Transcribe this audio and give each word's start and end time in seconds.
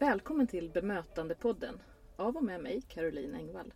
Välkommen 0.00 0.46
till 0.46 0.70
Bemötandepodden 0.70 1.82
av 2.16 2.36
och 2.36 2.44
med 2.44 2.60
mig, 2.60 2.82
Caroline 2.88 3.34
Engvall. 3.34 3.74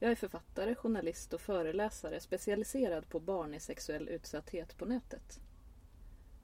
Jag 0.00 0.10
är 0.10 0.14
författare, 0.14 0.74
journalist 0.74 1.32
och 1.34 1.40
föreläsare 1.40 2.20
specialiserad 2.20 3.08
på 3.08 3.20
barn 3.20 3.54
i 3.54 3.60
sexuell 3.60 4.08
utsatthet 4.08 4.76
på 4.76 4.84
nätet. 4.84 5.40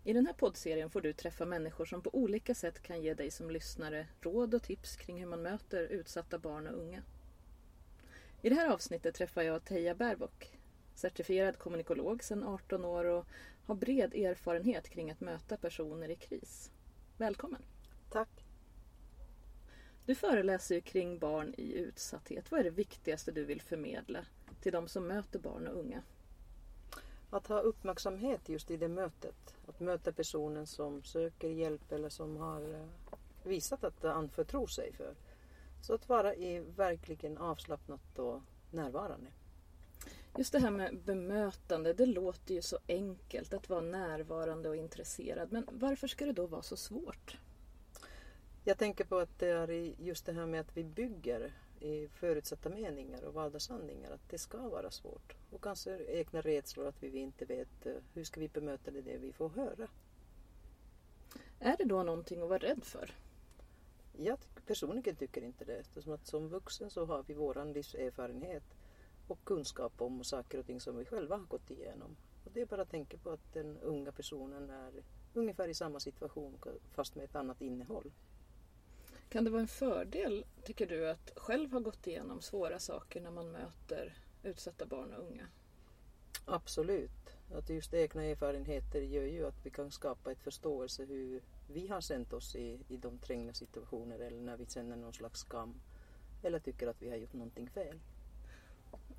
I 0.05 0.13
den 0.13 0.27
här 0.27 0.33
poddserien 0.33 0.91
får 0.91 1.01
du 1.01 1.13
träffa 1.13 1.45
människor 1.45 1.85
som 1.85 2.03
på 2.03 2.15
olika 2.15 2.55
sätt 2.55 2.83
kan 2.83 3.03
ge 3.03 3.15
dig 3.15 3.31
som 3.31 3.51
lyssnare 3.51 4.07
råd 4.21 4.55
och 4.55 4.63
tips 4.63 4.97
kring 4.97 5.21
hur 5.21 5.27
man 5.27 5.43
möter 5.43 5.85
utsatta 5.87 6.39
barn 6.39 6.67
och 6.67 6.79
unga. 6.79 7.03
I 8.43 8.49
det 8.49 8.55
här 8.55 8.69
avsnittet 8.69 9.15
träffar 9.15 9.43
jag 9.43 9.65
Teija 9.65 9.95
Bärbock, 9.95 10.59
certifierad 10.95 11.59
kommunikolog 11.59 12.25
sedan 12.25 12.45
18 12.45 12.85
år 12.85 13.05
och 13.05 13.27
har 13.67 13.75
bred 13.75 14.15
erfarenhet 14.15 14.89
kring 14.89 15.11
att 15.11 15.21
möta 15.21 15.57
personer 15.57 16.09
i 16.09 16.17
kris. 16.17 16.71
Välkommen! 17.17 17.63
Tack! 18.11 18.44
Du 20.07 20.15
föreläser 20.15 20.75
ju 20.75 20.81
kring 20.81 21.19
barn 21.19 21.55
i 21.57 21.73
utsatthet. 21.73 22.51
Vad 22.51 22.61
är 22.61 22.65
det 22.65 22.71
viktigaste 22.71 23.33
du 23.33 23.45
vill 23.45 23.61
förmedla 23.61 24.25
till 24.61 24.73
de 24.73 24.89
som 24.89 25.07
möter 25.07 25.39
barn 25.39 25.67
och 25.67 25.79
unga? 25.79 26.03
Att 27.31 27.47
ha 27.47 27.61
uppmärksamhet 27.61 28.49
just 28.49 28.71
i 28.71 28.77
det 28.77 28.89
mötet. 28.89 29.55
Att 29.67 29.81
möta 29.81 30.13
personen 30.13 30.67
som 30.67 31.03
söker 31.03 31.49
hjälp 31.49 31.93
eller 31.93 32.09
som 32.09 32.37
har 32.37 32.75
eh, 32.75 32.87
visat 33.45 33.85
att 33.85 34.05
anförtro 34.05 34.67
sig 34.67 34.93
för. 34.93 35.15
Så 35.83 35.95
att 35.95 36.09
vara 36.09 36.35
i 36.35 36.61
verkligen 36.61 37.39
avslappnat 37.39 38.19
och 38.19 38.43
närvarande. 38.71 39.27
Just 40.37 40.53
det 40.53 40.59
här 40.59 40.71
med 40.71 40.99
bemötande, 40.99 41.93
det 41.93 42.07
låter 42.07 42.55
ju 42.55 42.63
så 42.63 42.79
enkelt 42.89 43.55
att 43.55 43.69
vara 43.69 43.81
närvarande 43.81 44.69
och 44.69 44.77
intresserad. 44.77 45.53
Men 45.53 45.69
varför 45.71 46.07
ska 46.07 46.27
det 46.27 46.33
då 46.33 46.47
vara 46.47 46.63
så 46.63 46.77
svårt? 46.77 47.37
Jag 48.67 48.79
tänker 48.79 49.05
på 49.05 49.19
att 49.19 49.39
det 49.39 49.49
är 49.49 49.71
just 49.99 50.27
det 50.27 50.33
här 50.33 50.47
med 50.47 50.61
att 50.61 50.77
vi 50.77 50.85
bygger 50.85 51.53
i 51.81 52.09
förutsatta 52.09 52.69
meningar 52.69 53.25
och 53.25 53.35
valda 53.35 53.61
sanningar 53.61 54.11
att 54.11 54.29
det 54.31 54.39
ska 54.39 54.69
vara 54.69 54.91
svårt. 54.91 55.37
Och 55.51 55.63
kanske 55.63 56.05
egna 56.05 56.41
rädslor 56.41 56.87
att 56.87 57.03
vi 57.03 57.19
inte 57.19 57.45
vet 57.45 57.87
eh, 57.87 57.93
hur 58.15 58.25
ska 58.25 58.41
vi 58.41 58.49
bemöta 58.49 58.91
det, 58.91 59.01
det 59.01 59.19
vi 59.19 59.33
får 59.33 59.49
höra. 59.49 59.89
Är 61.59 61.77
det 61.77 61.85
då 61.85 62.03
någonting 62.03 62.43
att 62.43 62.49
vara 62.49 62.59
rädd 62.59 62.85
för? 62.85 63.15
Jag 64.17 64.39
personligen 64.67 65.17
tycker 65.17 65.43
inte 65.43 65.65
det 65.65 65.77
eftersom 65.77 66.13
att 66.13 66.27
som 66.27 66.49
vuxen 66.49 66.91
så 66.91 67.05
har 67.05 67.23
vi 67.23 67.35
våran 67.35 67.73
livserfarenhet 67.73 68.65
och 69.29 69.45
kunskap 69.45 69.93
om 69.97 70.25
saker 70.25 70.59
och 70.59 70.67
ting 70.67 70.81
som 70.81 70.97
vi 70.97 71.05
själva 71.05 71.37
har 71.37 71.45
gått 71.45 71.71
igenom. 71.71 72.17
Och 72.45 72.51
det 72.55 72.61
är 72.61 72.67
bara 72.67 72.83
att 72.83 72.91
tänka 72.91 73.17
på 73.19 73.31
att 73.31 73.53
den 73.53 73.79
unga 73.79 74.13
personen 74.13 74.71
är 74.71 74.93
ungefär 75.35 75.69
i 75.69 75.75
samma 75.75 76.01
situation 76.01 76.59
fast 76.91 77.15
med 77.15 77.25
ett 77.25 77.37
annat 77.37 77.61
innehåll. 77.61 78.13
Kan 79.35 79.45
det 79.45 79.51
vara 79.51 79.61
en 79.61 79.69
fördel, 79.69 80.45
tycker 80.65 80.87
du, 80.87 81.11
att 81.11 81.33
själv 81.37 81.73
ha 81.73 81.81
gått 81.81 82.07
igenom 82.07 82.41
svåra 82.41 82.79
saker 82.79 83.21
när 83.21 83.31
man 83.31 83.53
möter 83.53 84.17
utsatta 84.43 84.87
barn 84.87 85.15
och 85.15 85.27
unga? 85.27 85.47
Absolut. 86.45 87.37
Att 87.55 87.71
just 87.71 87.95
egna 87.95 88.25
erfarenheter 88.25 89.01
gör 89.01 89.25
ju 89.25 89.47
att 89.47 89.67
vi 89.67 89.71
kan 89.71 89.91
skapa 89.91 90.33
ett 90.33 90.43
förståelse 90.43 91.05
hur 91.05 91.43
vi 91.73 91.89
har 91.89 92.01
känt 92.01 92.33
oss 92.33 92.57
i, 92.57 92.81
i 92.89 92.97
de 92.97 93.19
trängda 93.19 93.53
situationer 93.53 94.19
eller 94.19 94.41
när 94.41 94.57
vi 94.57 94.67
känner 94.67 94.97
någon 94.97 95.13
slags 95.13 95.41
skam 95.41 95.81
eller 96.43 96.59
tycker 96.59 96.87
att 96.87 97.03
vi 97.03 97.11
har 97.11 97.17
gjort 97.17 97.33
någonting 97.33 97.71
fel. 97.71 98.01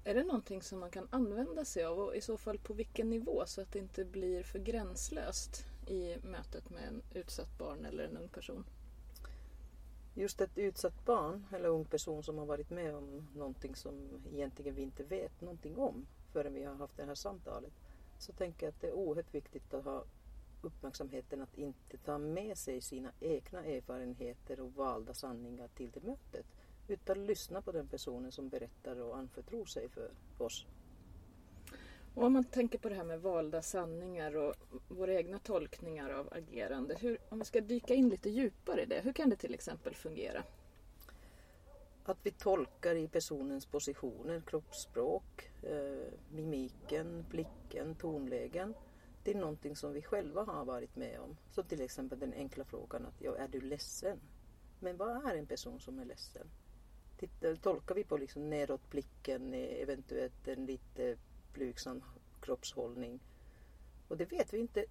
Är 0.04 0.14
det 0.14 0.24
någonting 0.24 0.62
som 0.62 0.80
man 0.80 0.92
kan 0.92 1.08
använda 1.12 1.66
sig 1.66 1.84
av 1.84 2.00
och 2.00 2.16
i 2.16 2.22
så 2.22 2.38
fall 2.38 2.60
på 2.60 2.74
vilken 2.74 3.10
nivå 3.10 3.44
så 3.46 3.62
att 3.62 3.72
det 3.72 3.80
inte 3.80 4.06
blir 4.06 4.44
för 4.44 4.60
gränslöst 4.60 5.66
i 5.88 6.16
mötet 6.24 6.70
med 6.70 6.84
en 6.88 7.02
utsatt 7.14 7.58
barn 7.58 7.86
eller 7.86 8.04
en 8.04 8.18
ung 8.18 8.30
person? 8.30 8.66
Just 10.18 10.42
ett 10.42 10.58
utsatt 10.58 11.06
barn 11.06 11.46
eller 11.52 11.70
ung 11.70 11.86
person 11.86 12.24
som 12.24 12.38
har 12.38 12.46
varit 12.46 12.70
med 12.70 12.96
om 12.96 13.28
någonting 13.36 13.76
som 13.76 14.24
egentligen 14.34 14.76
vi 14.76 14.82
inte 14.82 15.04
vet 15.04 15.42
någonting 15.42 15.78
om 15.78 16.08
förrän 16.32 16.54
vi 16.54 16.64
har 16.64 16.76
haft 16.76 16.98
det 16.98 17.06
här 17.06 17.16
samtalet 17.16 17.74
så 18.20 18.34
tänker 18.34 18.66
jag 18.66 18.72
att 18.72 18.82
det 18.82 18.88
är 18.88 18.94
oerhört 18.94 19.34
viktigt 19.34 19.74
att 19.74 19.86
ha 19.86 20.04
uppmärksamheten 20.62 21.42
att 21.42 21.58
inte 21.58 21.98
ta 21.98 22.18
med 22.18 22.58
sig 22.58 22.82
sina 22.82 23.12
egna 23.20 23.66
erfarenheter 23.66 24.60
och 24.60 24.74
valda 24.74 25.14
sanningar 25.14 25.68
till 25.68 25.92
det 25.92 26.04
mötet 26.04 26.46
utan 26.88 27.26
lyssna 27.26 27.62
på 27.62 27.72
den 27.72 27.88
personen 27.88 28.32
som 28.32 28.50
berättar 28.50 29.02
och 29.02 29.18
anförtror 29.18 29.66
sig 29.66 29.90
för 29.90 30.12
oss. 30.38 30.66
Och 32.16 32.24
om 32.24 32.34
man 32.34 32.44
tänker 32.44 32.78
på 32.78 32.90
det 32.90 32.96
här 32.96 33.04
med 33.04 33.22
valda 33.22 33.62
sanningar 33.62 34.36
och 34.36 34.56
våra 34.88 35.14
egna 35.14 35.40
tolkningar 35.40 36.10
av 36.10 36.34
agerande. 36.34 36.98
Hur, 37.00 37.18
om 37.30 37.40
vi 37.40 37.46
ska 37.46 37.62
dyka 37.62 37.94
in 37.94 38.10
lite 38.10 38.30
djupare 38.30 38.82
i 38.82 38.86
det, 38.86 39.02
hur 39.04 39.14
kan 39.14 39.30
det 39.30 39.36
till 39.36 39.54
exempel 39.54 39.96
fungera? 39.96 40.44
Att 42.04 42.18
vi 42.24 42.32
tolkar 42.32 42.96
i 42.96 43.08
personens 43.08 43.66
positioner, 43.66 44.42
kroppsspråk, 44.48 45.50
eh, 45.64 46.14
mimiken, 46.32 47.26
blicken, 47.30 47.96
tonlägen. 47.96 48.74
Det 49.24 49.32
är 49.32 49.36
någonting 49.36 49.76
som 49.76 49.94
vi 49.94 50.02
själva 50.02 50.44
har 50.44 50.66
varit 50.66 50.96
med 50.96 51.20
om. 51.20 51.38
Som 51.52 51.64
till 51.64 51.82
exempel 51.82 52.20
den 52.20 52.34
enkla 52.34 52.66
frågan 52.66 53.06
att 53.06 53.22
ja, 53.22 53.36
är 53.36 53.48
du 53.48 53.62
ledsen? 53.62 54.20
Men 54.80 54.98
vad 54.98 55.26
är 55.26 55.36
en 55.36 55.46
person 55.46 55.80
som 55.80 56.00
är 56.00 56.06
ledsen? 56.06 56.48
Tittar, 57.18 57.56
tolkar 57.56 57.96
vi 57.96 58.04
på 58.04 58.18
liksom 58.18 58.50
nedåtblicken, 58.50 59.54
eh, 59.54 59.82
eventuellt 59.82 60.48
en 60.48 60.66
lite 60.66 61.18
blygsam 61.56 62.04
kroppshållning. 62.42 63.20
Och 64.08 64.18
det 64.18 64.26
vet 64.26 64.54
vi 64.54 64.58
inte 64.58 64.86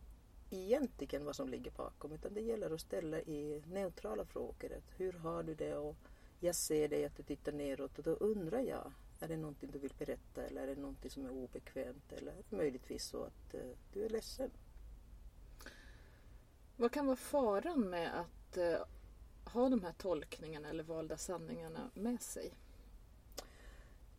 egentligen 0.51 1.25
vad 1.25 1.37
som 1.37 1.49
ligger 1.49 1.71
bakom 1.71 2.13
utan 2.13 2.35
det 2.35 2.41
gäller 2.41 2.71
att 2.71 2.81
ställa 2.81 3.21
i 3.21 3.63
neutrala 3.67 4.25
frågor. 4.25 4.73
Att 4.73 5.01
hur 5.01 5.13
har 5.13 5.43
du 5.43 5.55
det? 5.55 5.77
Och 5.77 5.97
jag 6.41 6.55
ser 6.55 6.89
dig 6.89 7.05
att 7.05 7.17
du 7.17 7.23
tittar 7.23 7.53
neråt 7.53 7.99
och 7.99 8.05
då 8.05 8.11
undrar 8.11 8.61
jag, 8.61 8.93
är 9.21 9.29
det 9.29 9.37
någonting 9.37 9.71
du 9.71 9.79
vill 9.79 9.95
berätta 9.99 10.43
eller 10.43 10.63
är 10.63 10.75
det 10.75 10.81
någonting 10.81 11.11
som 11.11 11.25
är 11.25 11.31
obekvämt 11.31 12.13
eller 12.13 12.35
möjligtvis 12.51 13.05
så 13.05 13.25
att 13.25 13.55
eh, 13.55 13.71
du 13.93 14.05
är 14.05 14.09
ledsen? 14.09 14.51
Vad 16.77 16.93
kan 16.93 17.07
vara 17.07 17.17
faran 17.17 17.81
med 17.91 18.21
att 18.21 18.57
eh, 18.57 18.79
ha 19.45 19.69
de 19.69 19.83
här 19.83 19.93
tolkningarna 19.93 20.69
eller 20.69 20.85
valda 20.85 21.17
sanningarna 21.17 21.91
med 21.95 22.23
sig? 22.23 22.53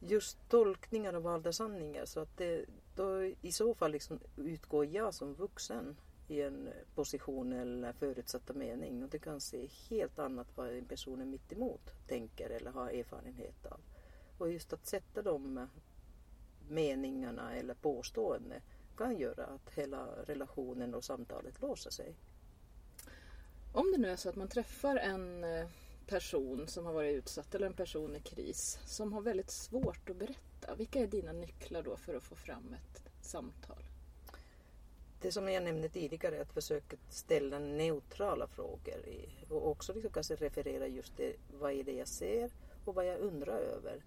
Just 0.08 0.50
tolkningar 0.50 1.14
av 1.14 1.24
valda 1.24 1.54
sanningar 1.54 2.06
så 2.06 2.20
att 2.20 2.38
det, 2.38 2.66
då 2.96 3.24
i 3.24 3.52
så 3.52 3.76
fall 3.76 3.92
liksom 3.92 4.20
utgår 4.36 4.86
jag 4.86 5.14
som 5.14 5.34
vuxen 5.34 5.96
i 6.28 6.42
en 6.42 6.70
position 6.96 7.54
eller 7.54 7.94
förutsatta 7.94 8.54
mening 8.54 9.04
och 9.04 9.10
det 9.10 9.20
kan 9.20 9.42
se 9.42 9.68
helt 9.90 10.20
annat 10.20 10.48
vad 10.56 10.70
en 10.70 10.86
person 10.86 11.30
mitt 11.30 11.52
emot 11.52 11.92
tänker 12.08 12.50
eller 12.50 12.72
har 12.72 12.90
erfarenhet 12.90 13.66
av. 13.66 13.80
Och 14.38 14.52
just 14.52 14.74
att 14.74 14.88
sätta 14.88 15.22
de 15.22 15.68
meningarna 16.70 17.56
eller 17.56 17.74
påståenden 17.74 18.62
kan 18.98 19.18
göra 19.18 19.46
att 19.46 19.70
hela 19.74 20.08
relationen 20.26 20.96
och 20.96 21.04
samtalet 21.04 21.62
låser 21.62 21.92
sig. 21.92 22.16
Om 23.74 23.92
det 23.92 23.98
nu 23.98 24.10
är 24.10 24.16
så 24.16 24.30
att 24.30 24.36
man 24.36 24.48
träffar 24.48 24.96
en 24.96 25.44
eh, 25.44 25.68
person 26.06 26.68
som 26.68 26.86
har 26.86 26.94
varit 26.94 27.16
utsatt 27.16 27.56
eller 27.56 27.68
en 27.68 27.74
person 27.74 28.16
i 28.16 28.20
kris 28.20 28.80
som 28.86 29.14
har 29.14 29.22
väldigt 29.22 29.52
svårt 29.52 30.10
att 30.10 30.16
berätta. 30.16 30.76
Vilka 30.78 31.00
är 31.00 31.08
dina 31.08 31.34
nycklar 31.34 31.84
då 31.84 31.98
för 31.98 32.16
att 32.16 32.24
få 32.24 32.36
fram 32.36 32.74
ett 32.74 33.04
samtal? 33.22 33.84
Det 35.22 35.32
som 35.32 35.50
jag 35.50 35.64
nämnde 35.64 35.90
tidigare, 35.90 36.42
att 36.42 36.54
försöka 36.54 36.98
ställa 37.10 37.60
neutrala 37.60 38.48
frågor 38.48 39.08
i, 39.08 39.30
och 39.50 39.70
också 39.70 39.94
liksom 39.94 40.12
kanske 40.12 40.36
referera 40.36 40.88
just 40.88 41.18
det, 41.18 41.36
vad 41.60 41.72
är 41.72 41.84
det 41.84 41.94
jag 41.94 42.08
ser 42.08 42.52
och 42.86 42.96
vad 42.96 43.06
jag 43.06 43.20
undrar 43.20 43.58
över. 43.58 44.04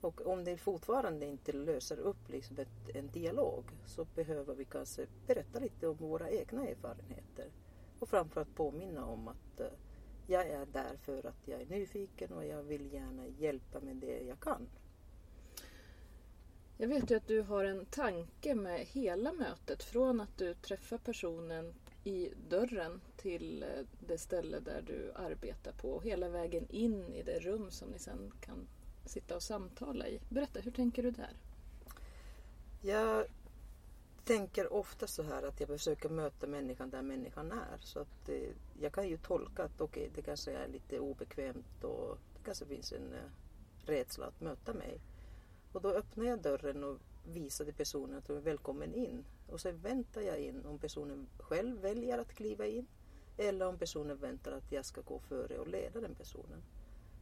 Och 0.00 0.26
om 0.26 0.44
det 0.44 0.56
fortfarande 0.56 1.26
inte 1.26 1.52
löser 1.52 1.98
upp 1.98 2.28
liksom 2.28 2.58
ett, 2.58 2.96
en 2.96 3.10
dialog 3.10 3.64
så 3.86 4.04
behöver 4.04 4.54
vi 4.54 4.64
kanske 4.64 5.06
berätta 5.26 5.58
lite 5.58 5.88
om 5.88 5.96
våra 5.96 6.30
egna 6.30 6.68
erfarenheter 6.68 7.46
och 7.98 8.08
framförallt 8.08 8.54
påminna 8.54 9.06
om 9.06 9.28
att 9.28 9.60
uh, 9.60 9.66
jag 10.28 10.48
är 10.48 10.66
där 10.66 10.96
för 10.96 11.26
att 11.26 11.48
jag 11.48 11.60
är 11.60 11.66
nyfiken 11.66 12.32
och 12.32 12.44
jag 12.44 12.62
vill 12.62 12.92
gärna 12.92 13.26
hjälpa 13.26 13.80
med 13.80 13.96
det 13.96 14.20
jag 14.20 14.40
kan. 14.40 14.68
Jag 16.76 16.88
vet 16.88 17.10
ju 17.10 17.16
att 17.16 17.26
du 17.26 17.42
har 17.42 17.64
en 17.64 17.84
tanke 17.86 18.54
med 18.54 18.80
hela 18.80 19.32
mötet. 19.32 19.82
Från 19.82 20.20
att 20.20 20.38
du 20.38 20.54
träffar 20.54 20.98
personen 20.98 21.74
i 22.04 22.32
dörren 22.48 23.00
till 23.16 23.62
eh, 23.62 23.68
det 24.06 24.18
ställe 24.18 24.60
där 24.60 24.82
du 24.86 25.12
arbetar 25.14 25.72
på 25.72 25.90
och 25.90 26.04
hela 26.04 26.28
vägen 26.28 26.66
in 26.70 27.14
i 27.14 27.22
det 27.22 27.38
rum 27.38 27.70
som 27.70 27.88
ni 27.88 27.98
sen 27.98 28.32
kan 28.40 28.68
sitta 29.04 29.36
och 29.36 29.42
samtala 29.42 30.08
i. 30.08 30.20
Berätta, 30.28 30.60
hur 30.60 30.70
tänker 30.70 31.02
du 31.02 31.10
där? 31.10 31.36
Jag 32.82 33.26
tänker 34.28 34.72
ofta 34.72 35.06
så 35.06 35.22
här 35.22 35.42
att 35.42 35.60
jag 35.60 35.68
försöker 35.68 36.08
möta 36.08 36.46
människan 36.46 36.90
där 36.90 37.02
människan 37.02 37.52
är. 37.52 37.78
Så 37.80 38.00
att 38.00 38.28
eh, 38.28 38.50
jag 38.80 38.92
kan 38.92 39.08
ju 39.08 39.16
tolka 39.16 39.64
att 39.64 39.80
okej, 39.80 40.02
okay, 40.02 40.12
det 40.14 40.22
kanske 40.22 40.52
är 40.52 40.68
lite 40.68 41.00
obekvämt 41.00 41.84
och 41.84 42.18
det 42.34 42.44
kanske 42.44 42.66
finns 42.66 42.92
en 42.92 43.12
eh, 43.12 43.30
rädsla 43.86 44.26
att 44.26 44.40
möta 44.40 44.74
mig. 44.74 45.00
Och 45.72 45.82
då 45.82 45.88
öppnar 45.88 46.24
jag 46.24 46.42
dörren 46.42 46.84
och 46.84 46.98
visar 47.26 47.64
till 47.64 47.74
personen 47.74 48.18
att 48.18 48.28
hon 48.28 48.36
är 48.36 48.40
välkommen 48.40 48.94
in. 48.94 49.24
Och 49.48 49.60
sen 49.60 49.78
väntar 49.78 50.20
jag 50.20 50.40
in 50.40 50.66
om 50.66 50.78
personen 50.78 51.26
själv 51.38 51.80
väljer 51.80 52.18
att 52.18 52.34
kliva 52.34 52.66
in. 52.66 52.86
eller 53.36 53.68
om 53.68 53.78
personen 53.78 54.18
väntar 54.18 54.52
att 54.52 54.72
jag 54.72 54.84
ska 54.84 55.00
gå 55.00 55.18
före 55.18 55.58
och 55.58 55.68
leda 55.68 56.00
den 56.00 56.14
personen. 56.14 56.62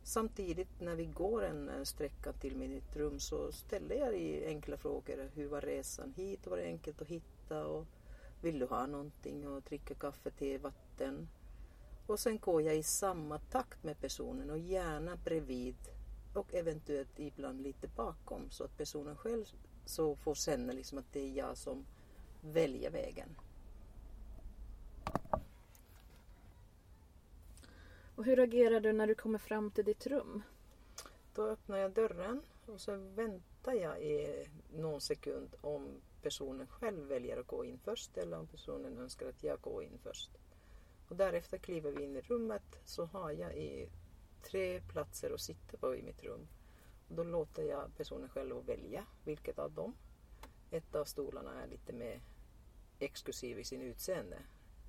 Samtidigt 0.06 0.80
när 0.80 0.96
vi 0.96 1.04
går 1.04 1.44
en 1.44 1.68
eh, 1.68 1.82
sträcka 1.82 2.32
till 2.32 2.56
mitt 2.56 2.96
rum 2.96 3.20
så 3.20 3.52
ställer 3.52 3.96
jag 3.96 4.44
enkla 4.48 4.76
frågor. 4.76 5.30
Hur 5.34 5.48
var 5.48 5.60
resan 5.60 6.12
hit? 6.16 6.46
Var 6.46 6.56
det 6.56 6.64
enkelt 6.64 7.02
att 7.02 7.08
hitta? 7.08 7.66
Och 7.66 7.86
vill 8.40 8.58
du 8.58 8.66
ha 8.66 8.86
någonting? 8.86 9.48
Och 9.48 9.62
dricka 9.62 9.94
kaffe, 9.94 10.30
te, 10.30 10.58
vatten? 10.58 11.28
Och 12.06 12.20
sen 12.20 12.38
går 12.38 12.62
jag 12.62 12.76
i 12.76 12.82
samma 12.82 13.38
takt 13.38 13.82
med 13.82 14.00
personen 14.00 14.50
och 14.50 14.58
gärna 14.58 15.16
bredvid 15.16 15.76
och 16.34 16.54
eventuellt 16.54 17.18
ibland 17.18 17.60
lite 17.60 17.88
bakom 17.88 18.50
så 18.50 18.64
att 18.64 18.76
personen 18.76 19.16
själv 19.16 19.44
så 19.84 20.16
får 20.16 20.34
känna 20.34 20.72
liksom 20.72 20.98
att 20.98 21.12
det 21.12 21.20
är 21.20 21.36
jag 21.36 21.56
som 21.56 21.86
väljer 22.40 22.90
vägen. 22.90 23.28
Och 28.16 28.24
hur 28.24 28.40
agerar 28.40 28.80
du 28.80 28.92
när 28.92 29.06
du 29.06 29.14
kommer 29.14 29.38
fram 29.38 29.70
till 29.70 29.84
ditt 29.84 30.06
rum? 30.06 30.42
Då 31.34 31.42
öppnar 31.42 31.78
jag 31.78 31.92
dörren 31.92 32.42
och 32.66 32.80
så 32.80 32.96
väntar 32.96 33.72
jag 33.72 34.02
i 34.02 34.46
någon 34.72 35.00
sekund 35.00 35.54
om 35.60 36.00
personen 36.22 36.66
själv 36.66 37.06
väljer 37.06 37.36
att 37.36 37.46
gå 37.46 37.64
in 37.64 37.78
först 37.78 38.16
eller 38.16 38.38
om 38.38 38.46
personen 38.46 38.98
önskar 38.98 39.28
att 39.28 39.44
jag 39.44 39.60
går 39.60 39.82
in 39.82 39.98
först. 40.02 40.30
Och 41.08 41.16
därefter 41.16 41.58
kliver 41.58 41.92
vi 41.92 42.04
in 42.04 42.16
i 42.16 42.20
rummet 42.20 42.80
så 42.84 43.04
har 43.04 43.30
jag 43.30 43.56
i 43.56 43.88
tre 44.42 44.80
platser 44.80 45.30
att 45.30 45.40
sitta 45.40 45.76
på 45.76 45.96
i 45.96 46.02
mitt 46.02 46.24
rum. 46.24 46.48
Och 47.08 47.14
då 47.14 47.24
låter 47.24 47.62
jag 47.62 47.96
personen 47.96 48.28
själv 48.28 48.66
välja 48.66 49.06
vilket 49.24 49.58
av 49.58 49.72
dem. 49.72 49.94
Ett 50.70 50.94
av 50.94 51.04
stolarna 51.04 51.62
är 51.62 51.66
lite 51.66 51.92
mer 51.92 52.20
exklusiv 52.98 53.58
i 53.58 53.64
sin 53.64 53.82
utseende. 53.82 54.38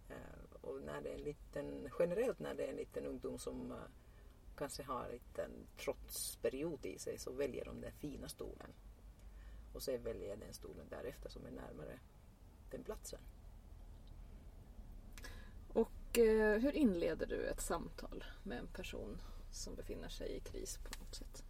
Eh, 0.10 0.37
Eh, 0.68 0.74
och 0.74 0.82
när 0.82 1.02
det 1.02 1.10
är 1.10 1.14
en 1.14 1.24
liten, 1.24 1.90
generellt 2.00 2.40
när 2.40 2.54
det 2.54 2.66
är 2.66 2.70
en 2.70 2.76
liten 2.76 3.06
ungdom 3.06 3.40
som 3.40 3.72
uh, 3.72 3.78
kanske 4.58 4.84
har 4.84 5.20
en 5.36 5.68
trotsperiod 5.78 6.86
i 6.86 7.00
sig 7.00 7.18
så 7.18 7.32
väljer 7.32 7.66
de 7.66 7.82
den 7.82 7.92
fina 7.92 8.30
stolen. 8.30 8.74
Och 9.74 9.82
sen 9.82 10.04
väljer 10.04 10.30
jag 10.30 10.40
den 10.40 10.54
stolen 10.54 10.86
därefter 10.90 11.30
som 11.30 11.46
är 11.46 11.52
närmare 11.52 12.00
den 12.72 12.84
platsen. 12.84 13.20
Och 15.74 16.18
uh, 16.18 16.58
hur 16.58 16.76
inleder 16.76 17.26
du 17.26 17.46
ett 17.46 17.62
samtal 17.62 18.24
med 18.44 18.60
en 18.60 18.68
person 18.68 19.22
som 19.52 19.76
befinner 19.76 20.10
sig 20.10 20.36
i 20.36 20.40
kris 20.40 20.78
på 20.78 21.00
något 21.00 21.16
sätt? 21.16 21.44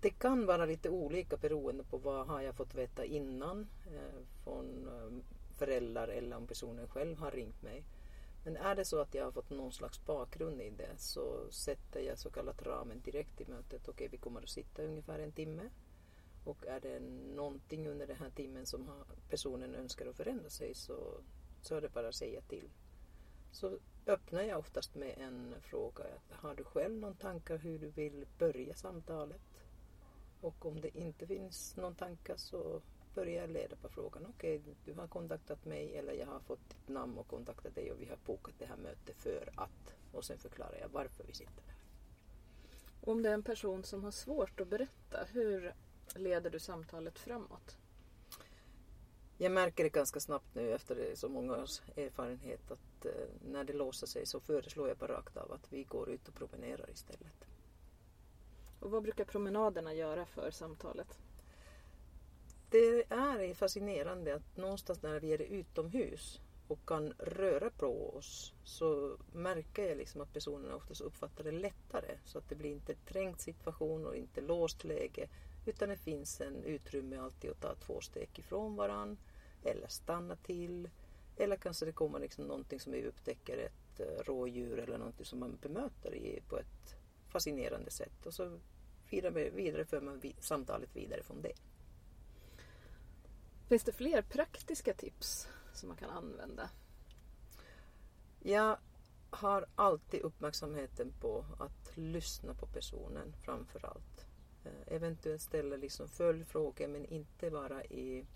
Det 0.00 0.10
kan 0.10 0.46
vara 0.46 0.66
lite 0.66 0.90
olika 0.90 1.36
beroende 1.36 1.84
på 1.84 1.98
vad 1.98 2.26
har 2.26 2.40
jag 2.40 2.54
fått 2.54 2.74
veta 2.74 3.04
innan 3.04 3.66
eh, 3.86 4.20
från 4.44 4.88
föräldrar 5.56 6.08
eller 6.08 6.36
om 6.36 6.46
personen 6.46 6.88
själv 6.88 7.18
har 7.18 7.30
ringt 7.30 7.62
mig. 7.62 7.84
Men 8.46 8.56
är 8.56 8.74
det 8.74 8.84
så 8.84 9.00
att 9.00 9.14
jag 9.14 9.24
har 9.24 9.32
fått 9.32 9.50
någon 9.50 9.72
slags 9.72 10.04
bakgrund 10.04 10.60
i 10.60 10.70
det 10.70 10.98
så 10.98 11.50
sätter 11.50 12.00
jag 12.00 12.18
så 12.18 12.30
kallat 12.30 12.62
ramen 12.62 13.00
direkt 13.00 13.40
i 13.40 13.44
mötet. 13.44 13.80
Okej, 13.88 13.92
okay, 13.92 14.08
vi 14.08 14.16
kommer 14.16 14.42
att 14.42 14.48
sitta 14.48 14.82
ungefär 14.82 15.18
en 15.18 15.32
timme. 15.32 15.70
Och 16.44 16.66
är 16.66 16.80
det 16.80 17.00
någonting 17.34 17.88
under 17.88 18.06
den 18.06 18.16
här 18.16 18.30
timmen 18.30 18.66
som 18.66 18.90
personen 19.30 19.74
önskar 19.74 20.06
att 20.06 20.16
förändra 20.16 20.50
sig 20.50 20.74
så, 20.74 21.20
så 21.62 21.74
är 21.74 21.80
det 21.80 21.88
bara 21.88 22.08
att 22.08 22.14
säga 22.14 22.40
till. 22.40 22.70
Så 23.52 23.78
öppnar 24.06 24.42
jag 24.42 24.58
oftast 24.58 24.94
med 24.94 25.18
en 25.18 25.54
fråga. 25.60 26.04
Har 26.30 26.54
du 26.54 26.64
själv 26.64 26.98
någon 26.98 27.16
tanke 27.16 27.56
hur 27.56 27.78
du 27.78 27.88
vill 27.88 28.26
börja 28.38 28.74
samtalet? 28.74 29.42
Och 30.40 30.66
om 30.66 30.80
det 30.80 30.98
inte 30.98 31.26
finns 31.26 31.76
någon 31.76 31.94
tanke 31.94 32.38
så 32.38 32.82
börjar 33.16 33.46
leda 33.46 33.76
på 33.76 33.88
frågan. 33.88 34.26
Okej, 34.28 34.60
okay, 34.60 34.74
du 34.84 34.94
har 34.94 35.06
kontaktat 35.06 35.64
mig 35.64 35.96
eller 35.96 36.12
jag 36.12 36.26
har 36.26 36.40
fått 36.40 36.68
ditt 36.68 36.88
namn 36.88 37.18
och 37.18 37.28
kontaktat 37.28 37.74
dig 37.74 37.92
och 37.92 38.00
vi 38.00 38.06
har 38.06 38.18
bokat 38.26 38.54
det 38.58 38.66
här 38.66 38.76
mötet 38.76 39.16
för 39.16 39.48
att. 39.56 39.94
Och 40.12 40.24
sen 40.24 40.38
förklarar 40.38 40.78
jag 40.80 40.88
varför 40.88 41.24
vi 41.24 41.32
sitter 41.32 41.62
där. 41.66 41.74
Om 43.10 43.22
det 43.22 43.28
är 43.28 43.34
en 43.34 43.42
person 43.42 43.84
som 43.84 44.04
har 44.04 44.10
svårt 44.10 44.60
att 44.60 44.68
berätta, 44.68 45.24
hur 45.32 45.74
leder 46.14 46.50
du 46.50 46.58
samtalet 46.58 47.18
framåt? 47.18 47.76
Jag 49.38 49.52
märker 49.52 49.84
det 49.84 49.90
ganska 49.90 50.20
snabbt 50.20 50.54
nu 50.54 50.72
efter 50.72 51.14
så 51.14 51.28
många 51.28 51.56
års 51.56 51.80
erfarenhet 51.96 52.70
att 52.70 53.04
eh, 53.04 53.12
när 53.44 53.64
det 53.64 53.72
låser 53.72 54.06
sig 54.06 54.26
så 54.26 54.40
föreslår 54.40 54.88
jag 54.88 54.96
bara 54.96 55.12
rakt 55.12 55.36
av 55.36 55.52
att 55.52 55.72
vi 55.72 55.84
går 55.84 56.10
ut 56.10 56.28
och 56.28 56.34
promenerar 56.34 56.90
istället. 56.90 57.46
Och 58.80 58.90
vad 58.90 59.02
brukar 59.02 59.24
promenaderna 59.24 59.94
göra 59.94 60.26
för 60.26 60.50
samtalet? 60.50 61.18
Det 63.38 63.50
är 63.50 63.54
fascinerande 63.54 64.34
att 64.34 64.56
någonstans 64.56 65.02
när 65.02 65.20
vi 65.20 65.32
är 65.32 65.42
utomhus 65.42 66.40
och 66.68 66.86
kan 66.86 67.12
röra 67.18 67.70
på 67.70 68.16
oss 68.16 68.54
så 68.64 69.16
märker 69.32 69.88
jag 69.88 69.98
liksom 69.98 70.20
att 70.20 70.32
personerna 70.32 70.76
oftast 70.76 71.00
uppfattar 71.00 71.44
det 71.44 71.52
lättare. 71.52 72.18
Så 72.24 72.38
att 72.38 72.48
det 72.48 72.54
blir 72.54 72.70
inte 72.70 72.94
trängt 72.94 73.40
situation 73.40 74.06
och 74.06 74.16
inte 74.16 74.40
låst 74.40 74.84
läge 74.84 75.28
utan 75.66 75.88
det 75.88 75.96
finns 75.96 76.40
en 76.40 76.64
utrymme 76.64 77.16
alltid 77.16 77.50
att 77.50 77.60
ta 77.60 77.74
två 77.74 78.00
steg 78.00 78.28
ifrån 78.34 78.76
varann 78.76 79.18
eller 79.64 79.88
stanna 79.88 80.36
till. 80.36 80.90
Eller 81.36 81.56
kanske 81.56 81.86
det 81.86 81.92
kommer 81.92 82.18
liksom 82.18 82.44
någonting 82.44 82.80
som 82.80 82.92
vi 82.92 83.06
upptäcker, 83.06 83.58
ett 83.58 84.00
eh, 84.00 84.24
rådjur 84.24 84.78
eller 84.78 84.98
någonting 84.98 85.26
som 85.26 85.38
man 85.38 85.58
bemöter 85.62 86.14
i 86.14 86.42
på 86.48 86.58
ett 86.58 86.96
fascinerande 87.28 87.90
sätt 87.90 88.26
och 88.26 88.34
så 88.34 88.58
vidare, 89.10 89.50
vidare 89.50 89.84
för 89.84 90.00
man 90.00 90.22
samtalet 90.40 90.96
vidare 90.96 91.22
från 91.22 91.42
det. 91.42 91.52
Finns 93.68 93.84
det 93.84 93.92
fler 93.92 94.22
praktiska 94.22 94.94
tips 94.94 95.48
som 95.72 95.88
man 95.88 95.96
kan 95.98 96.10
använda? 96.10 96.70
Jag 98.42 98.78
har 99.30 99.66
alltid 99.74 100.20
uppmärksamheten 100.20 101.12
på 101.20 101.44
att 101.58 101.96
lyssna 101.96 102.54
på 102.54 102.66
personen 102.66 103.34
framför 103.44 103.86
allt. 103.86 104.26
Eh, 104.64 104.94
eventuellt 104.94 105.42
ställa 105.42 105.76
liksom 105.76 106.08
följdfrågor 106.08 106.88
men 106.88 107.04
inte 107.04 107.50
vara 107.50 107.84
i 107.84 108.26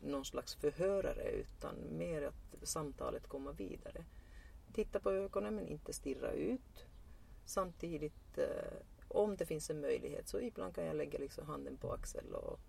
någon 0.00 0.24
slags 0.24 0.54
förhörare 0.54 1.30
utan 1.30 1.76
mer 1.90 2.22
att 2.22 2.68
samtalet 2.68 3.28
kommer 3.28 3.52
vidare. 3.52 4.04
Titta 4.72 5.00
på 5.00 5.10
ögonen 5.10 5.54
men 5.54 5.66
inte 5.66 5.92
stirra 5.92 6.32
ut. 6.32 6.86
Samtidigt 7.44 8.38
eh, 8.38 8.78
om 9.08 9.36
det 9.36 9.46
finns 9.46 9.70
en 9.70 9.80
möjlighet 9.80 10.28
så 10.28 10.40
ibland 10.40 10.74
kan 10.74 10.84
jag 10.86 10.96
lägga 10.96 11.18
liksom 11.18 11.46
handen 11.46 11.76
på 11.76 11.92
axeln 11.92 12.34
och 12.34 12.60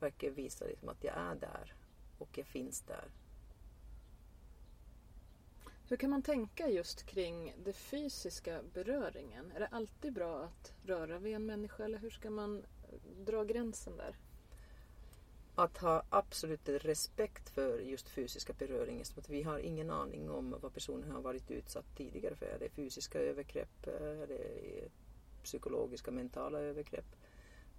verkligen 0.00 0.34
visa 0.34 0.64
liksom 0.64 0.88
att 0.88 1.04
jag 1.04 1.14
är 1.16 1.34
där 1.34 1.74
och 2.18 2.38
jag 2.38 2.46
finns 2.46 2.80
där. 2.80 3.10
Hur 5.88 5.96
kan 5.96 6.10
man 6.10 6.22
tänka 6.22 6.68
just 6.68 7.06
kring 7.06 7.54
den 7.64 7.74
fysiska 7.74 8.60
beröringen? 8.74 9.52
Är 9.54 9.60
det 9.60 9.66
alltid 9.66 10.12
bra 10.12 10.44
att 10.44 10.72
röra 10.82 11.18
vid 11.18 11.34
en 11.34 11.46
människa 11.46 11.84
eller 11.84 11.98
hur 11.98 12.10
ska 12.10 12.30
man 12.30 12.62
dra 13.26 13.44
gränsen 13.44 13.96
där? 13.96 14.16
Att 15.54 15.78
ha 15.78 16.02
absolut 16.10 16.68
respekt 16.68 17.48
för 17.48 17.78
just 17.78 18.08
fysiska 18.08 18.52
beröringen. 18.52 19.04
Att 19.18 19.28
vi 19.28 19.42
har 19.42 19.58
ingen 19.58 19.90
aning 19.90 20.30
om 20.30 20.56
vad 20.60 20.74
personen 20.74 21.10
har 21.10 21.20
varit 21.20 21.50
utsatt 21.50 21.96
tidigare 21.96 22.36
för. 22.36 22.46
Är 22.46 22.58
det 22.58 22.68
fysiska 22.68 23.20
övergrepp? 23.20 23.86
Är 23.86 24.26
det 24.26 24.88
psykologiska, 25.42 26.10
mentala 26.10 26.58
övergrepp? 26.58 27.16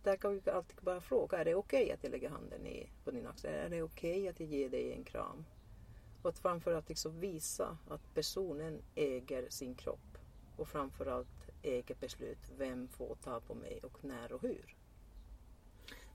Där 0.03 0.15
kan 0.15 0.39
vi 0.39 0.51
alltid 0.51 0.77
bara 0.81 1.01
fråga, 1.01 1.37
är 1.37 1.45
det 1.45 1.55
okej 1.55 1.83
okay 1.83 1.93
att 1.93 2.03
jag 2.03 2.11
lägger 2.11 2.29
handen 2.29 2.67
i, 2.67 2.89
på 3.03 3.11
din 3.11 3.27
axel? 3.27 3.53
Är 3.53 3.69
det 3.69 3.81
okej 3.81 4.19
okay 4.19 4.27
att 4.27 4.39
jag 4.39 4.49
ger 4.49 4.69
dig 4.69 4.93
en 4.93 5.03
kram? 5.03 5.45
Och 6.21 6.29
att 6.29 6.39
framförallt 6.39 6.89
liksom 6.89 7.19
visa 7.19 7.77
att 7.89 8.13
personen 8.13 8.81
äger 8.95 9.49
sin 9.49 9.75
kropp 9.75 10.17
och 10.57 10.67
framförallt 10.67 11.49
äger 11.61 11.95
beslut 11.95 12.51
vem 12.57 12.87
får 12.87 13.15
ta 13.15 13.39
på 13.39 13.53
mig 13.53 13.79
och 13.83 14.05
när 14.05 14.31
och 14.31 14.41
hur. 14.41 14.75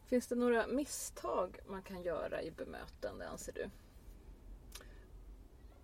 Finns 0.07 0.27
det 0.27 0.35
några 0.35 0.67
misstag 0.67 1.59
man 1.67 1.83
kan 1.83 2.03
göra 2.03 2.43
i 2.43 2.51
bemötande 2.51 3.29
anser 3.29 3.53
du? 3.53 3.71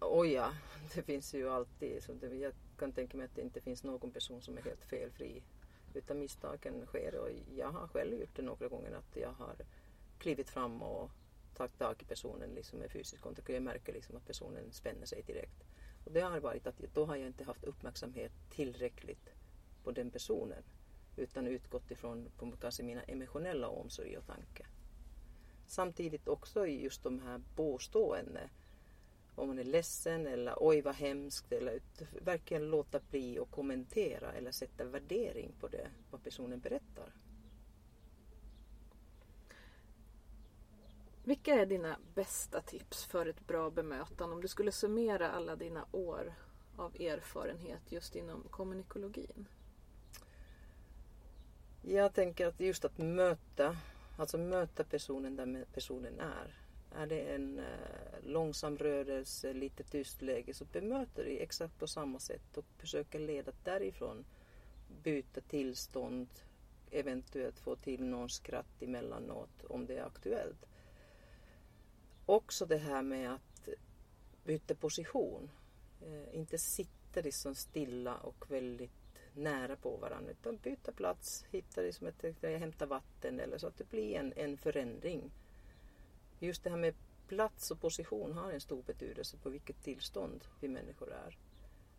Oj 0.00 0.32
ja, 0.32 0.52
det 0.94 1.02
finns 1.02 1.34
ju 1.34 1.48
alltid. 1.48 2.02
Så 2.02 2.12
jag 2.40 2.52
kan 2.78 2.92
tänka 2.92 3.16
mig 3.16 3.24
att 3.24 3.34
det 3.34 3.42
inte 3.42 3.60
finns 3.60 3.84
någon 3.84 4.10
person 4.10 4.42
som 4.42 4.58
är 4.58 4.62
helt 4.62 4.84
felfri 4.84 5.42
utan 5.94 6.18
misstagen 6.18 6.86
sker 6.86 7.14
och 7.14 7.28
jag 7.56 7.72
har 7.72 7.86
själv 7.88 8.20
gjort 8.20 8.36
det 8.36 8.42
några 8.42 8.68
gånger 8.68 8.92
att 8.92 9.16
jag 9.16 9.32
har 9.32 9.56
klivit 10.18 10.50
fram 10.50 10.82
och 10.82 11.10
tagit 11.54 11.78
tag 11.78 11.96
i 12.02 12.04
personen 12.04 12.50
liksom 12.50 12.78
med 12.78 12.90
fysisk 12.90 13.22
kontakt 13.22 13.48
och 13.48 13.54
jag 13.54 13.62
märker 13.62 13.92
liksom 13.92 14.16
att 14.16 14.26
personen 14.26 14.72
spänner 14.72 15.06
sig 15.06 15.22
direkt. 15.22 15.64
Och 16.04 16.12
det 16.12 16.20
har 16.20 16.40
varit 16.40 16.66
att 16.66 16.78
då 16.94 17.04
har 17.04 17.16
jag 17.16 17.26
inte 17.26 17.44
haft 17.44 17.64
uppmärksamhet 17.64 18.32
tillräckligt 18.50 19.30
på 19.84 19.90
den 19.90 20.10
personen 20.10 20.62
utan 21.16 21.46
utgått 21.46 21.90
ifrån 21.90 22.30
på 22.38 22.52
kanske 22.60 22.82
mina 22.82 23.02
emotionella 23.02 23.68
omsorg 23.68 24.18
och 24.18 24.26
tanke. 24.26 24.66
Samtidigt 25.66 26.28
också 26.28 26.66
i 26.66 26.82
just 26.82 27.02
de 27.02 27.20
här 27.20 27.42
påståendena 27.56 28.40
om 29.38 29.48
man 29.48 29.58
är 29.58 29.64
ledsen 29.64 30.26
eller 30.26 30.54
oj 30.56 30.80
vad 30.80 30.94
hemskt 30.94 31.52
eller 31.52 31.80
verkligen 32.24 32.70
låta 32.70 33.00
bli 33.10 33.38
och 33.38 33.50
kommentera 33.50 34.32
eller 34.32 34.50
sätta 34.50 34.84
värdering 34.84 35.52
på 35.60 35.68
det 35.68 35.88
vad 36.10 36.22
personen 36.22 36.60
berättar. 36.60 37.12
Vilka 41.24 41.54
är 41.54 41.66
dina 41.66 41.98
bästa 42.14 42.60
tips 42.60 43.04
för 43.04 43.26
ett 43.26 43.46
bra 43.46 43.70
bemötande 43.70 44.34
om 44.34 44.42
du 44.42 44.48
skulle 44.48 44.72
summera 44.72 45.30
alla 45.30 45.56
dina 45.56 45.86
år 45.92 46.34
av 46.76 46.94
erfarenhet 47.00 47.92
just 47.92 48.16
inom 48.16 48.42
kommunikologin? 48.50 49.48
Jag 51.82 52.14
tänker 52.14 52.46
att 52.46 52.60
just 52.60 52.84
att 52.84 52.98
möta, 52.98 53.76
alltså 54.16 54.38
möta 54.38 54.84
personen 54.84 55.36
där 55.36 55.64
personen 55.74 56.20
är. 56.20 56.67
Är 56.94 57.06
det 57.06 57.20
en 57.34 57.58
eh, 57.58 57.64
långsam 58.24 58.78
rörelse, 58.78 59.52
lite 59.52 59.82
tyst 59.82 60.22
läge 60.22 60.54
så 60.54 60.64
bemöter 60.64 61.24
du 61.24 61.38
exakt 61.38 61.78
på 61.78 61.86
samma 61.86 62.18
sätt 62.18 62.56
och 62.56 62.64
försöker 62.78 63.18
leda 63.18 63.52
därifrån. 63.64 64.24
Byta 65.02 65.40
tillstånd, 65.40 66.28
eventuellt 66.90 67.58
få 67.58 67.76
till 67.76 68.04
någon 68.04 68.30
skratt 68.30 68.82
emellanåt 68.82 69.64
om 69.68 69.86
det 69.86 69.96
är 69.96 70.06
aktuellt. 70.06 70.66
Också 72.26 72.66
det 72.66 72.78
här 72.78 73.02
med 73.02 73.34
att 73.34 73.68
byta 74.44 74.74
position. 74.74 75.50
Eh, 76.02 76.38
inte 76.38 76.58
sitta 76.58 77.20
liksom 77.20 77.54
stilla 77.54 78.16
och 78.16 78.50
väldigt 78.50 78.90
nära 79.34 79.76
på 79.76 79.96
varandra 79.96 80.30
utan 80.30 80.56
byta 80.56 80.92
plats, 80.92 81.44
hitta 81.50 81.80
liksom 81.80 82.06
ett, 82.06 82.42
hämta 82.42 82.86
vatten 82.86 83.40
eller 83.40 83.58
så 83.58 83.66
att 83.66 83.78
det 83.78 83.90
blir 83.90 84.16
en, 84.16 84.32
en 84.36 84.56
förändring. 84.56 85.30
Just 86.40 86.64
det 86.64 86.70
här 86.70 86.76
med 86.76 86.94
plats 87.28 87.70
och 87.70 87.80
position 87.80 88.32
har 88.32 88.52
en 88.52 88.60
stor 88.60 88.82
betydelse 88.82 89.36
på 89.36 89.50
vilket 89.50 89.82
tillstånd 89.82 90.44
vi 90.60 90.68
människor 90.68 91.12
är. 91.12 91.38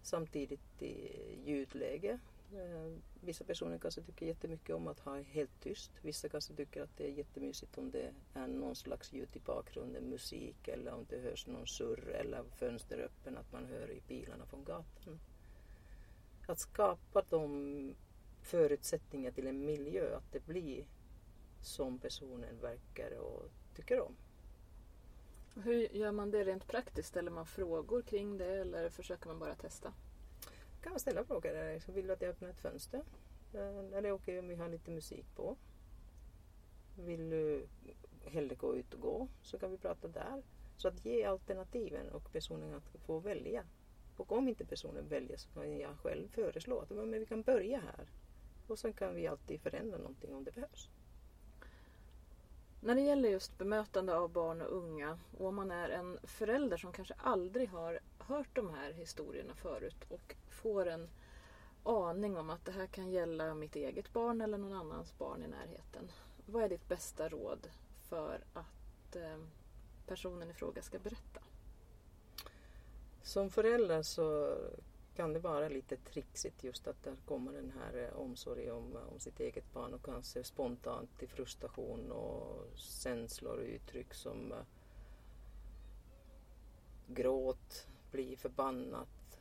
Samtidigt 0.01 0.81
i 0.81 1.19
ljudläge. 1.46 2.19
Eh, 2.53 2.91
vissa 3.22 3.43
personer 3.43 3.77
kanske 3.77 4.01
tycker 4.01 4.25
jättemycket 4.25 4.75
om 4.75 4.88
att 4.88 5.00
ha 5.00 5.22
helt 5.22 5.62
tyst. 5.62 5.91
Vissa 6.01 6.29
kanske 6.29 6.53
tycker 6.53 6.84
att 6.84 6.98
det 6.98 7.03
är 7.08 7.12
jättemysigt 7.12 7.77
om 7.77 7.91
det 7.91 8.13
är 8.34 8.48
någon 8.48 8.75
slags 8.75 9.13
ljud 9.13 9.29
i 9.34 9.39
bakgrunden, 9.39 10.10
musik 10.10 10.67
eller 10.67 10.93
om 10.93 11.05
det 11.10 11.19
hörs 11.19 11.48
någon 11.48 11.67
surr 11.67 12.10
eller 12.10 12.43
fönster 12.43 12.98
öppen, 13.00 13.38
att 13.38 13.51
man 13.51 13.65
hör 13.65 13.91
i 13.91 14.01
bilarna 14.08 14.46
från 14.46 14.63
gatan. 14.63 15.19
Att 16.48 16.60
skapa 16.60 17.24
de 17.29 17.96
förutsättningar 18.41 19.31
till 19.31 19.48
en 19.48 19.65
miljö, 19.65 20.17
att 20.17 20.31
det 20.31 20.46
blir 20.46 20.86
som 21.62 22.00
personen 22.00 22.60
verkar 22.62 23.17
och 23.17 23.50
tycker 23.75 24.00
om. 24.00 24.15
Hur 25.63 25.96
gör 25.96 26.12
man 26.12 26.32
det 26.32 26.44
rent 26.44 26.68
praktiskt? 26.68 27.10
Ställer 27.10 27.32
man 27.32 27.46
frågor 27.46 28.01
kring 28.01 28.38
det 28.38 28.62
eller 28.62 28.89
försöker 28.89 29.28
man 29.28 29.39
bara 29.39 29.56
testa? 29.56 29.94
kan 30.82 30.92
man 30.92 31.00
ställa 31.00 31.24
frågor. 31.24 31.92
Vill 31.92 32.08
du 32.08 32.13
att 32.13 32.22
jag 32.22 32.30
öppnar 32.30 32.50
ett 32.50 32.60
fönster? 32.60 33.04
Är 33.54 34.01
det 34.01 34.12
okej 34.12 34.12
okay 34.12 34.39
om 34.39 34.48
vi 34.48 34.56
har 34.56 34.70
lite 34.70 34.92
musik 34.92 35.25
på? 35.36 35.58
Vill 36.98 37.30
du 37.30 37.68
hellre 38.25 38.56
gå 38.56 38.75
ut 38.75 38.94
och 38.94 39.01
gå 39.01 39.28
så 39.42 39.60
kan 39.60 39.72
vi 39.72 39.78
prata 39.78 40.08
där. 40.08 40.44
Så 40.78 40.88
att 40.88 41.06
ge 41.06 41.24
alternativen 41.24 42.10
och 42.10 42.32
personen 42.32 42.74
att 42.74 43.01
få 43.06 43.20
välja. 43.20 43.63
Och 44.18 44.32
om 44.32 44.48
inte 44.48 44.66
personen 44.66 45.08
väljer 45.08 45.38
så 45.38 45.50
kan 45.50 45.78
jag 45.78 45.98
själv 45.98 46.28
föreslå 46.28 46.80
att 46.80 46.89
men 46.89 47.12
vi 47.12 47.25
kan 47.25 47.42
börja 47.42 47.80
här. 47.80 48.10
Och 48.68 48.80
sen 48.80 48.94
kan 48.94 49.16
vi 49.16 49.28
alltid 49.28 49.62
förändra 49.62 49.98
någonting 49.98 50.36
om 50.36 50.44
det 50.44 50.51
behövs. 50.51 50.89
När 52.81 52.95
det 52.95 53.01
gäller 53.01 53.29
just 53.29 53.57
bemötande 53.57 54.15
av 54.15 54.29
barn 54.29 54.62
och 54.62 54.77
unga 54.77 55.17
och 55.38 55.48
om 55.48 55.55
man 55.55 55.71
är 55.71 55.89
en 55.89 56.19
förälder 56.24 56.77
som 56.77 56.91
kanske 56.91 57.13
aldrig 57.17 57.69
har 57.69 58.00
hört 58.19 58.55
de 58.55 58.69
här 58.74 58.93
historierna 58.93 59.55
förut 59.55 60.05
och 60.09 60.36
får 60.50 60.88
en 60.88 61.09
aning 61.83 62.38
om 62.38 62.50
att 62.50 62.65
det 62.65 62.71
här 62.71 62.88
kan 62.88 63.12
gälla 63.12 63.55
mitt 63.55 63.75
eget 63.75 64.13
barn 64.13 64.41
eller 64.41 64.57
någon 64.57 64.74
annans 64.74 65.17
barn 65.17 65.43
i 65.43 65.48
närheten. 65.48 66.12
Vad 66.45 66.63
är 66.63 66.69
ditt 66.69 66.88
bästa 66.88 67.29
råd 67.29 67.67
för 68.09 68.43
att 68.53 69.15
eh, 69.15 69.38
personen 70.07 70.50
i 70.50 70.53
fråga 70.53 70.81
ska 70.81 71.00
berätta? 71.00 71.39
Som 73.21 73.50
förälder 73.50 74.01
så 74.01 74.57
kan 75.19 75.33
det 75.33 75.39
vara 75.39 75.69
lite 75.69 75.97
trixigt 75.97 76.63
just 76.63 76.88
att 76.88 77.03
där 77.03 77.15
kommer 77.25 77.53
den 77.53 77.71
här 77.71 78.03
eh, 78.03 78.19
omsorgen 78.19 78.75
om, 78.75 78.95
eh, 78.95 79.13
om 79.13 79.19
sitt 79.19 79.39
eget 79.39 79.73
barn 79.73 79.93
och 79.93 80.05
kanske 80.05 80.43
spontant 80.43 81.17
till 81.17 81.29
frustration 81.29 82.11
och 82.11 82.65
känslor 82.75 83.57
och 83.57 83.65
uttryck 83.65 84.13
som 84.13 84.51
eh, 84.51 84.57
gråt, 87.07 87.88
bli 88.11 88.35
förbannat, 88.35 89.39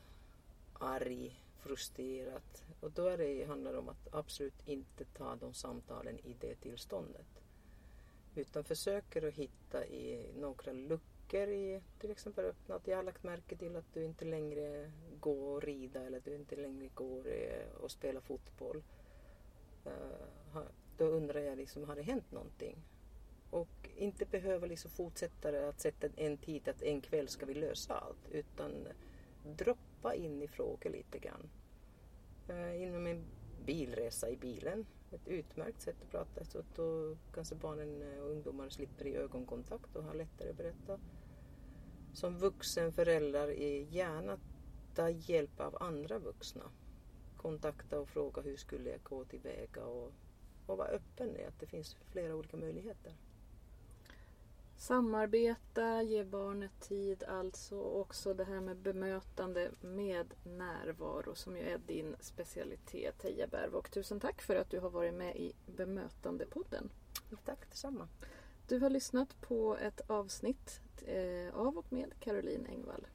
arg, 0.73 1.42
frustrerat. 1.58 2.64
Och 2.80 2.90
då 2.90 3.06
är 3.06 3.18
det, 3.18 3.44
handlar 3.44 3.73
det 3.73 3.78
om 3.78 3.88
att 3.88 4.14
absolut 4.14 4.68
inte 4.68 5.04
ta 5.04 5.37
de 5.37 5.54
samtalen 5.54 6.18
i 6.18 6.37
det 6.40 6.54
tillståndet. 6.54 7.42
Utan 8.35 8.64
försöker 8.64 9.28
att 9.28 9.35
hitta 9.35 9.87
i 9.87 10.32
några 10.37 10.73
luckor 10.73 11.49
i 11.49 11.82
till 11.99 12.11
exempel 12.11 12.44
öppna 12.44 12.75
att 12.75 12.87
jag 12.87 12.97
har 12.97 13.02
lagt 13.02 13.23
märke 13.23 13.56
till 13.56 13.76
att 13.76 13.94
du 13.94 14.04
inte 14.04 14.25
längre 14.25 14.90
gå 15.21 15.33
och 15.33 15.63
rida 15.63 16.01
eller 16.01 16.21
du 16.21 16.35
inte 16.35 16.57
längre 16.57 16.89
går 16.95 17.27
eh, 17.27 17.75
och 17.81 17.91
spelar 17.91 18.21
fotboll. 18.21 18.83
Eh, 19.85 20.63
då 20.97 21.05
undrar 21.05 21.41
jag 21.41 21.59
liksom, 21.59 21.85
har 21.85 21.97
det 21.97 22.03
hänt 22.03 22.33
någonting? 22.33 22.77
Och 23.51 23.89
inte 23.97 24.25
behöva 24.25 24.67
liksom 24.67 24.91
fortsätta 24.91 25.69
att 25.69 25.81
sätta 25.81 26.07
en 26.17 26.37
tid 26.37 26.69
att 26.69 26.83
en 26.83 27.01
kväll 27.01 27.29
ska 27.29 27.47
vi 27.47 27.55
lösa 27.55 27.95
allt. 27.95 28.31
Utan 28.31 28.89
droppa 29.45 30.15
in 30.15 30.43
i 30.43 30.49
frågor 30.49 30.91
lite 30.91 31.19
grann. 31.19 31.51
Eh, 32.49 32.83
inom 32.83 33.07
en 33.07 33.25
bilresa 33.67 34.31
i 34.31 34.37
bilen. 34.37 34.87
Ett 35.11 35.29
utmärkt 35.29 35.81
sätt 35.81 35.97
att 36.03 36.11
prata 36.11 36.45
så 36.45 36.59
att 36.59 36.75
då 36.75 37.17
kanske 37.35 37.55
barnen 37.55 38.21
och 38.21 38.31
ungdomar 38.31 38.69
slipper 38.69 39.07
i 39.07 39.17
ögonkontakt 39.17 39.97
och 39.97 40.05
har 40.05 40.15
lättare 40.15 40.51
att 40.51 40.57
berätta. 40.57 41.01
Som 42.13 42.39
vuxen 42.39 42.93
förälder 42.93 43.49
är 43.49 43.83
gärna 43.83 44.39
ta 44.99 45.11
hjälp 45.11 45.61
av 45.61 45.83
andra 45.83 46.19
vuxna. 46.19 46.62
Kontakta 47.37 48.00
och 48.00 48.09
fråga 48.09 48.43
hur 48.43 48.57
skulle 48.57 48.90
jag 48.90 49.02
gå 49.02 49.25
tillväga 49.25 49.85
och, 49.85 50.12
och 50.67 50.78
vara 50.78 50.88
öppen 50.88 51.37
i 51.37 51.45
att 51.45 51.61
det 51.61 51.67
finns 51.67 51.95
flera 51.95 52.35
olika 52.35 52.57
möjligheter. 52.57 53.12
Samarbeta, 54.76 56.02
ge 56.02 56.25
barnet 56.25 56.81
tid 56.81 57.25
alltså. 57.25 57.81
Också 57.81 58.35
det 58.35 58.45
här 58.45 58.61
med 58.61 58.76
bemötande 58.76 59.71
med 59.81 60.35
närvaro 60.45 61.35
som 61.35 61.57
ju 61.57 61.62
är 61.62 61.78
din 61.78 62.17
specialitet. 62.21 63.23
Heja 63.23 63.47
Berg 63.47 63.83
tusen 63.90 64.21
tack 64.21 64.43
för 64.43 64.57
att 64.57 64.71
du 64.71 64.81
har 64.81 64.90
varit 64.90 65.14
med 65.14 65.37
i 65.37 65.52
Bemötandepodden. 65.67 66.90
Tack 67.45 67.71
detsamma. 67.71 68.09
Du 68.69 68.78
har 68.78 68.90
lyssnat 68.90 69.40
på 69.40 69.76
ett 69.76 70.00
avsnitt 70.11 70.81
eh, 71.07 71.55
av 71.55 71.78
och 71.78 71.93
med 71.93 72.21
Caroline 72.21 72.67
Engvall. 72.67 73.07